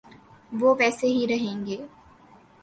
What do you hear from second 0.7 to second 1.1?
ویسے